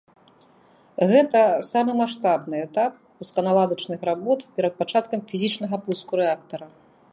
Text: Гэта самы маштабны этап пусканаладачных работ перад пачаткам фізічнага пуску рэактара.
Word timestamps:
Гэта 1.11 1.41
самы 1.71 1.91
маштабны 2.01 2.55
этап 2.67 2.93
пусканаладачных 3.19 3.99
работ 4.11 4.39
перад 4.55 4.73
пачаткам 4.83 5.19
фізічнага 5.33 5.75
пуску 5.87 6.11
рэактара. 6.25 6.67